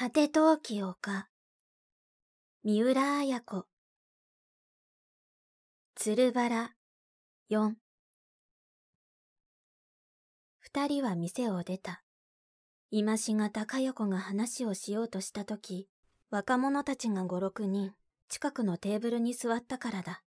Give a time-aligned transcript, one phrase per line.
[0.00, 1.26] 果て陶器丘
[2.62, 3.66] 三浦綾子
[5.96, 6.70] 鶴原
[7.50, 7.72] 4
[10.60, 12.04] 二人は店を出た。
[12.92, 15.88] 今しがたかよ子が話をしようとしたとき、
[16.30, 17.90] 若者たちが五六人、
[18.28, 20.22] 近くのテーブルに座ったからだ。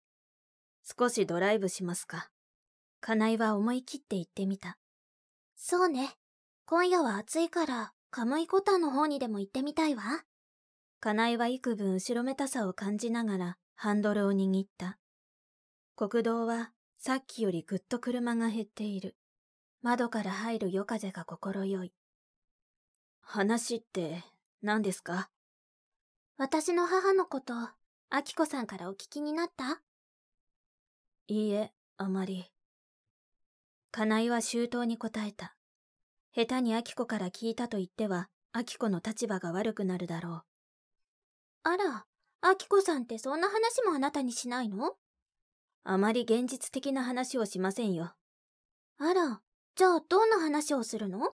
[0.98, 2.30] 少しドライブしますか。
[3.03, 4.79] 金井は思い切って言ってみた。
[5.57, 6.16] そうね。
[6.64, 10.03] 今夜は暑いから、カムイコタンの方にでも行ってみたいわ。
[11.00, 14.98] 金井は幾分後ろめたさを感じながらハンドルを握った。
[15.94, 19.17] 国道はさっきよりぐっと車が減っている。
[19.82, 21.93] 窓から入る夜風が心よい。
[23.21, 24.25] 話って
[24.62, 25.31] 何ですか？
[26.39, 27.53] 私の母のこと、
[28.11, 29.82] アキコさんからお聞きになった？
[31.26, 32.50] いいえ、あまり。
[33.91, 35.58] 金井は周到に答えた。
[36.38, 40.42] 下手にアキコから聞いたと言っては、アキコの立場が悪くなるだろう。
[41.64, 42.06] あら、
[42.42, 44.95] アキコさんってそんな話もあなたにしないの？
[45.83, 48.12] あまり現実的な話をしませんよ。
[48.98, 49.41] あら、
[49.75, 51.33] じゃあどんな話をするの？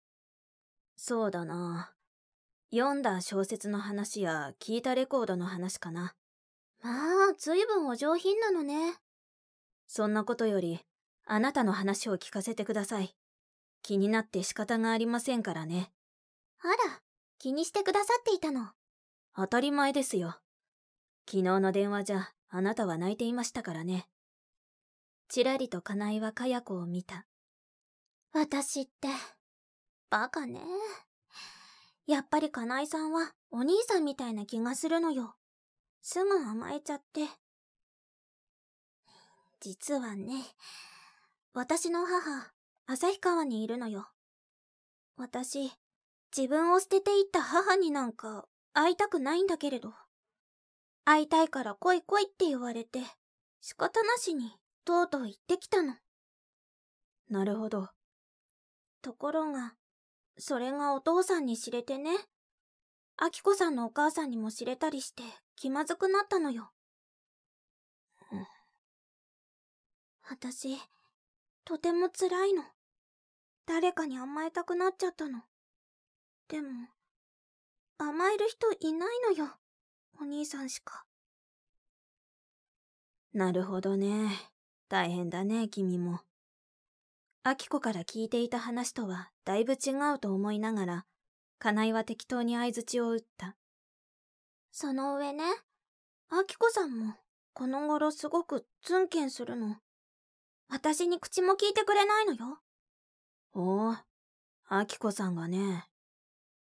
[0.97, 1.93] そうだな。
[2.69, 6.13] 読んだ小説の話や聞いたレコードの話かな。
[6.83, 6.91] ま
[7.31, 8.99] あ、ずいぶんお上品なのね。
[9.87, 10.79] そんなことより、
[11.25, 13.15] あなたの話を聞かせてください。
[13.83, 15.91] 気になって仕方がありませんからね。
[16.61, 17.01] あら、
[17.39, 18.69] 気にしてくださっていたの。
[19.35, 20.39] 当たり前ですよ。
[21.27, 24.07] 昨日の電話じゃ、あなたは泣いていましたからね。
[25.29, 27.25] ちらりと金井はかや子を見た。
[28.33, 29.07] 私って、
[30.09, 30.61] バカね。
[32.05, 35.35] やっぱり金井さんはお兄さんみたいな気がするのよ。
[36.01, 37.21] すぐ甘えちゃって。
[39.61, 40.43] 実はね、
[41.53, 42.51] 私の母、
[42.87, 44.09] 旭川にいるのよ。
[45.17, 45.71] 私、
[46.35, 49.93] 自分を捨てていった母になんか会いたくないんだけれど。
[51.03, 52.99] 会いたいから来い来いって言われて、
[53.59, 54.51] 仕方なしに
[54.85, 55.95] とうとう行ってきたの。
[57.29, 57.89] なるほど。
[59.01, 59.75] ところが、
[60.37, 62.11] それがお父さんに知れてね。
[63.17, 65.21] アキコさんのお母さんにも知れたりして
[65.55, 66.71] 気まずくなったのよ。
[68.31, 68.47] うん、
[70.29, 70.77] 私、
[71.63, 72.63] とても辛いの。
[73.65, 75.41] 誰かに甘えたくなっちゃったの。
[76.47, 76.69] でも、
[77.97, 79.51] 甘える人いないのよ。
[80.19, 81.05] お兄さんしか。
[83.33, 84.29] なるほどね。
[84.89, 86.19] 大変だね、君も。
[87.43, 91.05] アキコから聞いていた話とはだいぶ違うと思いながら、
[91.59, 93.55] 金井は適当に相槌を打った。
[94.71, 95.43] その上ね、
[96.29, 97.15] アキコさんも
[97.53, 99.77] この頃すごくツンケンするの。
[100.71, 102.59] 私に口も聞いてくれないのよ。
[103.53, 103.95] おお、
[104.69, 105.83] アキコさんがね。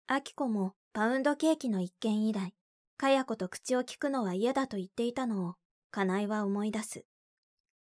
[0.08, 2.52] アキコもパウンドケーキの一件以来、
[2.96, 5.54] かや子と口を聞くのは嫌だと言っていたのを、
[5.92, 7.04] 金井は思い出す。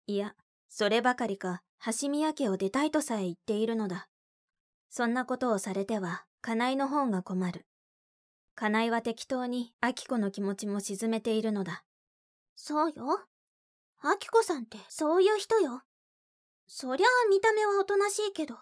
[0.06, 0.34] いや、
[0.68, 1.62] そればかりか、
[1.98, 4.06] 橋宮家を出たいとさえ言っているのだ。
[4.90, 7.66] そんなことをされては、金井の方が困る。
[8.54, 11.82] 金井は適当に、明子の気持ちも沈めているのだ。
[12.56, 13.24] そうよ。
[14.04, 15.82] 明子さんってそういう人よ。
[16.72, 18.54] そりゃあ見た目はおとなしいけど、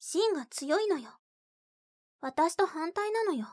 [0.00, 1.08] 芯が強いのよ。
[2.20, 3.46] 私と反対なのよ。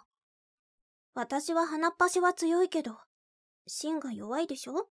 [1.13, 2.97] 私は鼻っ端は強いけど、
[3.67, 4.89] 芯が弱いでしょ？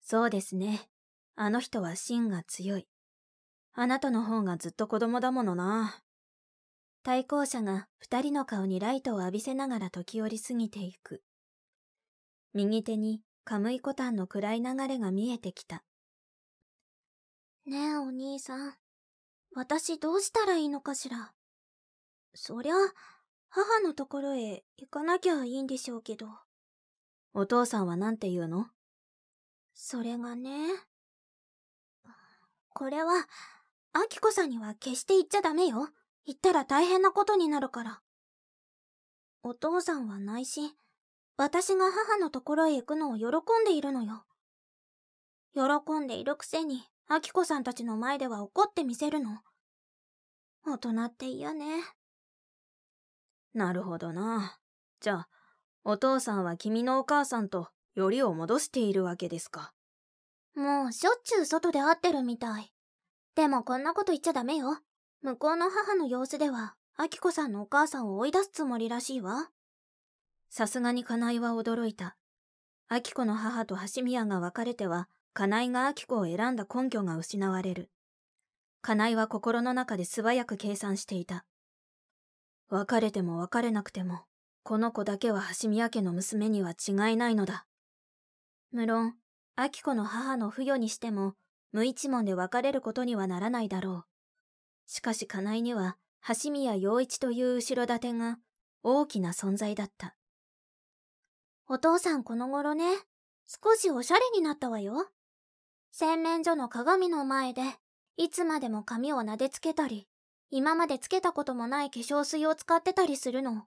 [0.00, 0.88] そうですね。
[1.36, 2.88] あの人は芯が強い。
[3.74, 6.00] あなたの方がずっと子供だものな。
[7.02, 11.22] 対向車が二人の顔にライトを浴びせながら時折過ぎていく。
[12.54, 15.84] 右手にカムイコタンの暗い流れが見えてきた。
[17.68, 18.74] ねえお兄さん、
[19.54, 21.34] 私どうしたらいいのかしら。
[22.34, 22.74] そりゃ、
[23.50, 26.28] 母のところへ行かなきゃいいんでしょうけど。
[27.34, 28.68] お父さんは何て言うの？
[29.74, 30.68] それがね。
[32.70, 33.26] これは、
[33.92, 35.90] アキコさんには決して言っちゃダメよ。
[36.24, 38.00] 言ったら大変なことになるから。
[39.42, 40.70] お父さんは内心、
[41.36, 43.26] 私が母のところへ行くのを喜
[43.62, 44.24] んでいるのよ。
[45.54, 49.38] 喜んでいるくせに、アキコさんたちの前では怒ってみせるの。
[50.66, 51.82] 大人って嫌ね。
[53.54, 54.58] なるほどな。
[55.00, 55.28] じゃあ、
[55.84, 59.72] お父さんは君のお母さんとよりを戻しているわけですか。
[60.54, 62.74] もうしょっちゅう外で会ってるみたい。
[63.34, 64.78] でもこんなこと言っちゃダメよ。
[65.22, 69.48] 向こうの母の様子では、アキコさんのお母さんを追い出すつもりらしいわ。
[70.50, 72.18] さすがに金井は驚いた。
[72.88, 75.08] アキコの母と橋宮が別れては、
[75.38, 77.92] 金井がアキコを選んだ根拠が失われる。
[78.82, 81.44] 金井は心の中で素早く計算していた。
[82.70, 84.24] 別れても別れなくても、
[84.64, 87.66] この子だけは橋宮家の娘には違いないのだ。
[88.72, 89.14] 無論、
[89.56, 91.34] 明子の母の不与にしても、
[91.70, 94.04] 無一文で別れることにはならないだろう。
[94.90, 95.98] しかし金井には、
[96.42, 98.40] 橋宮陽一という後ろ盾が
[98.82, 100.16] 大きな存在だった。
[101.68, 102.86] お父さんこの頃ね、
[103.46, 105.08] 少しおしゃれになったわよ。
[106.00, 107.60] 洗面所の鏡の前で、
[108.16, 110.06] いつまでも髪を撫でつけたり、
[110.48, 113.64] 今までつけたこともない化粧水を使ってたりするの。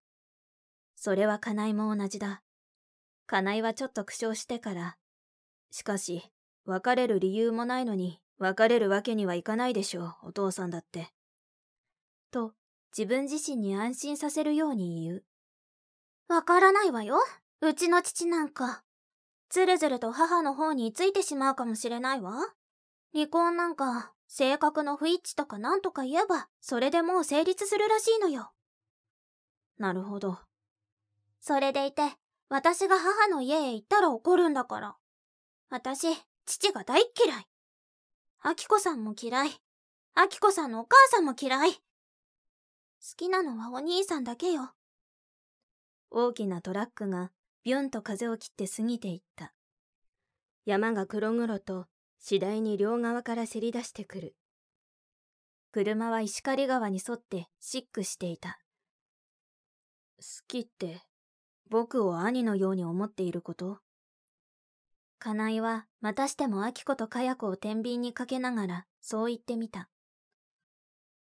[0.96, 2.42] それは金井も同じだ。
[3.28, 4.96] 金井はちょっと苦笑してから、
[5.72, 6.24] しかし、
[6.64, 11.12] 別れる理由もないのに、別れるわけにはいかないでしょう、お父さんだって。
[12.32, 12.54] と、
[12.98, 15.24] 自分自身に安心させるように言う。
[16.30, 17.20] わからないわよ。
[17.60, 18.86] うちの父なんか。
[19.52, 22.38] ずるずると母の方についてしまうかもしれないわ。
[23.14, 28.54] 離婚なんか、性格の不一致とかなんとか言えば、それでもう成立するらしいのよ。
[29.78, 30.40] なるほど。
[31.42, 32.04] それでいて、
[32.48, 34.96] 私が母の家へ行ったら怒るんだから。
[35.70, 36.08] 私、
[36.46, 37.48] 父が大嫌い。
[38.40, 39.50] アキコさんも嫌い。
[40.14, 41.74] アキコさんのお母さんも嫌い。
[41.74, 41.80] 好
[43.18, 44.72] きなのはお兄さんだけよ。
[46.10, 47.32] 大きなトラックが
[47.64, 49.54] ビュンと風を切って過ぎていった。
[50.66, 51.86] 山が黒々と
[52.20, 54.36] 次第に両側からせり出してくる。
[55.72, 58.60] 車は石狩川に沿ってシックしていた。
[60.18, 61.02] 好きって、
[61.70, 63.80] 僕を兄のように思っていること？
[65.20, 69.88] 金井はまたしても明子とかや子を天秤にかけながらそう言ってみた。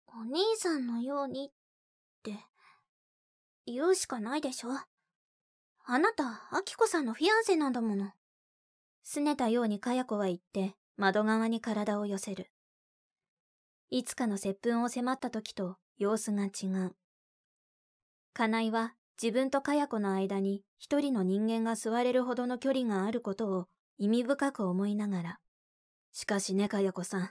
[0.06, 1.50] お兄さんのようにっ
[2.22, 2.36] て、
[3.66, 4.70] 言うしかないでしょ？
[5.90, 8.12] あなた、明子さんのフィアンセなんだもの。
[9.06, 12.50] 拗ねたようにかや子は言って窓側に体を寄せる。
[13.88, 16.94] いつかの接吻を迫った時と様子が違う。
[18.34, 25.38] 金井は自分とかや子の間に一人の人間が座れるほどの距離があることを意味深く思いながら。
[26.12, 27.30] しかしねかや子さん、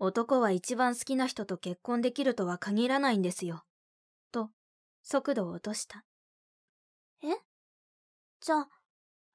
[0.00, 3.62] 男は一番好きな人と結婚できるとは限らないんですよ。
[4.32, 4.50] と、
[5.04, 6.04] 速度を落とした。
[7.22, 7.53] え？
[8.44, 8.56] じゃ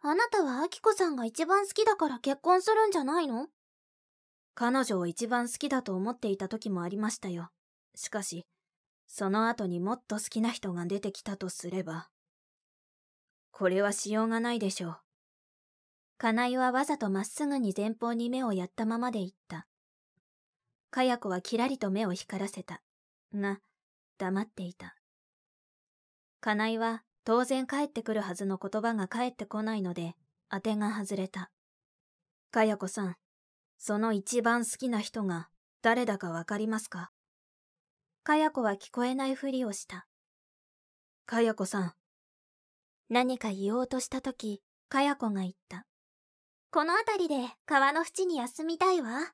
[0.01, 3.47] あ、なたはアキコさんが一番好きだから結婚するんじゃないの？
[4.53, 7.49] 彼女を一番好きだと思っていた時もありましたよ。
[7.95, 8.45] しかし、
[9.07, 12.09] その後にもっと好きな人が出てきたとすれば。
[13.49, 14.97] これはしようがないでしょう。
[16.19, 19.65] 金井はわざとまっすぐに前方に目をやったままで言った。
[20.91, 22.83] かや子はきらりと目を光らせた。
[23.33, 23.59] が、
[24.19, 24.95] 黙っていた。
[26.41, 30.15] 金井は当然帰ってくるはずの言葉が返ってこないので、
[30.49, 31.51] 当てが外れた。
[32.51, 33.15] かや子さん、
[33.77, 35.49] その一番好きな人が
[35.81, 37.11] 誰だかわかりますか？
[38.23, 40.07] かや子は聞こえないふりをした。
[41.25, 41.93] かや子さん。
[43.09, 45.85] 何か言おうとしたとき、かや子が言った。
[46.71, 49.33] この辺りで川の縁に休みたいわ。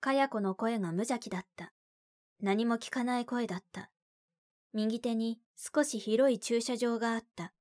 [0.00, 1.72] かや子の声が無邪気だった。
[2.40, 3.90] 何も聞かない声だった。
[4.76, 7.54] 右手に少し広い駐車場があった。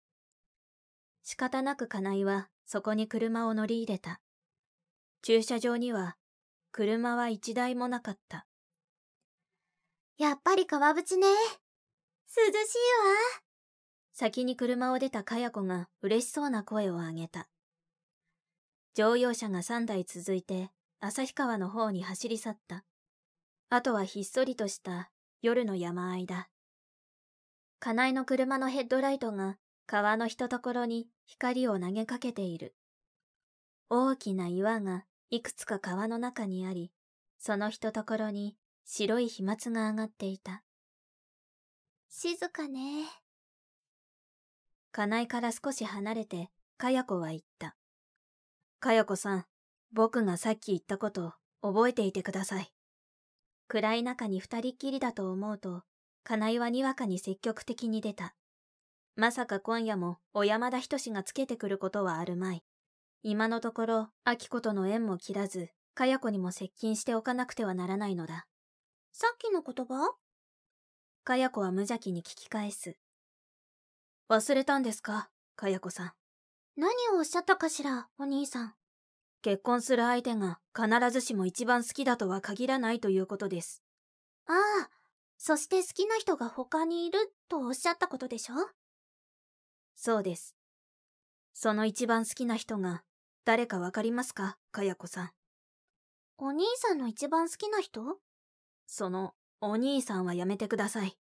[1.23, 4.19] 仕方なく金井はそこに車を乗り入れた。
[5.21, 6.17] 駐車場には
[6.73, 8.45] 車は一台もなかった。
[10.17, 11.27] やっぱり川淵ね。
[11.27, 12.53] 涼しいわ。
[14.12, 17.48] 先に車を出たかや子が嬉しそうな声を上げた。
[18.93, 20.69] 乗用車が3台続いて
[21.00, 22.84] 旭川の方に走り去った。
[23.69, 26.50] あとはひっそりとした夜の山あいだ。
[27.86, 32.74] 金井の車のヘッドライトが川のひとところに光を投げかけている。
[33.92, 36.92] 大きな岩がいくつか川の中にあり、
[37.38, 40.63] そのひとところに白い飛沫が上がっていた。
[42.10, 43.06] 静かね。
[44.92, 46.50] 金井から少し離れて、
[46.80, 47.75] かや子は言った。
[48.80, 49.46] かや子さん、
[49.94, 52.74] 僕がさっき言ったこと覚えていてください。
[53.68, 55.84] 暗い中に二人っきりだと思うと、
[56.27, 58.34] 金井はにわかに積極的に出た。
[59.15, 62.63] まさか今夜も小山田仁がつけてくることはあるまい。
[63.22, 68.48] 今のところ、秋子との縁も切らず、かや子にも接近しておかなくてはならないのだ。
[69.13, 70.15] さっきの言葉？
[71.24, 72.98] かや子は無邪気に聞き返す。
[74.27, 75.29] 忘れたんですか？
[75.55, 76.12] かや子さん。
[76.75, 78.74] 何をおっしゃったかしら、お兄さん。
[79.44, 83.84] 結婚する相手が必ずしも一番好きだとは限らないということです。
[84.48, 84.89] ああ、
[85.38, 88.56] そして好きな人が他にいるとおっしゃったことでしょ？
[89.96, 90.56] そうです。
[91.54, 93.04] その一番好きな人が
[93.46, 94.58] 誰かわかりますか？
[94.72, 95.32] かやこさん。
[96.38, 98.18] お兄さんの一番好きな人？
[98.88, 101.18] その、お兄さんはやめてください。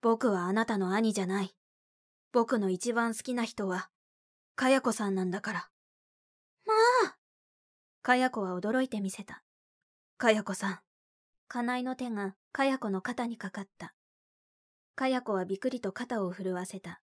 [0.00, 1.54] 僕はあなたの兄じゃない。
[2.32, 3.90] 僕の一番好きな人は、
[4.54, 5.68] かやこさんなんだから。
[6.66, 6.74] ま
[7.08, 7.16] あ。
[8.02, 9.42] かやこは驚いてみせた。
[10.16, 10.80] かやこさん。
[11.52, 13.92] かなえの手がかやこの肩にかかった。
[14.94, 17.02] かやこはびくりと肩を震わせた。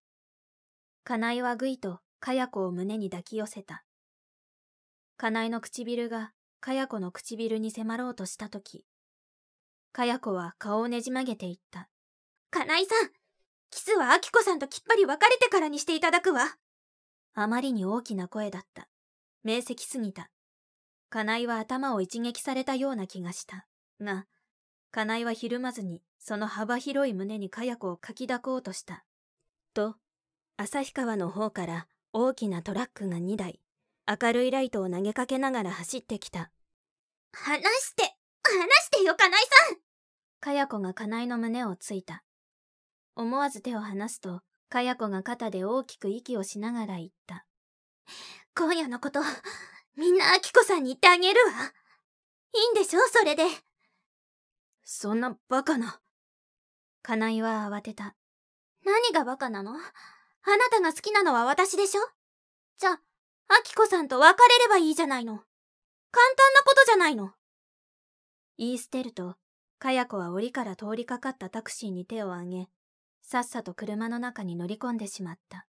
[1.04, 3.84] かなえはぐいとかやこを胸に抱き寄せた。
[5.18, 8.86] かなえの唇がかやこの唇に迫ろうとしたとき、
[9.92, 11.88] かやこは顔をねじ曲げていった。
[12.50, 13.10] かなえさん、
[13.70, 16.58] キスはあきこさんときっぱり別れてからにしていただくわ。
[17.36, 18.90] あまりに大きな声だった。
[19.44, 20.32] 明晰すぎた。
[21.12, 23.68] かなえは頭を一撃されたような気がした。
[24.02, 24.26] が、
[24.92, 29.06] かなえはひるまずにその幅広い胸にかや子をかき抱こうとした。
[29.74, 29.96] と、
[30.58, 33.60] 旭川の方から大きなトラックが2台、
[34.08, 36.52] 明るいライトを投げかけながら走ってきた。
[37.32, 38.04] 離して、
[38.44, 39.78] 離してよ、かなえさん
[40.40, 42.24] かや子がかなえの胸をついた。
[43.16, 47.46] 思わず手を離すと、かや子が肩で大きく息をしながら言った。
[48.56, 49.20] 今夜のこと、
[49.96, 51.52] みんなあきこさんに言ってあげるわ。
[52.54, 53.44] いいんでしょそれで。
[54.92, 56.02] そんなバカな。
[57.04, 58.16] かなえは慌てた。
[58.84, 59.74] 何がバカなの？
[59.74, 62.02] あなたが好きなのは私でしょ？
[62.80, 63.02] じゃあ、
[63.50, 65.34] アキコさんと別れればいいじゃないの。
[65.34, 65.46] 簡
[66.36, 67.34] 単なことじゃないの。
[68.58, 69.36] 言い捨てると、
[69.78, 72.68] かや子は檻から通りかかったタクシーに手を挙げ、
[73.22, 75.68] さっさと車の中に乗り込んでしまった。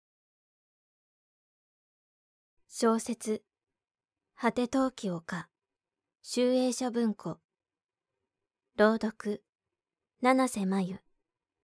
[2.69, 3.45] 小説、
[4.35, 5.49] 果て陶器丘、
[6.21, 7.39] 集英書文庫、
[8.77, 9.41] 朗読、
[10.19, 11.04] 七瀬真由。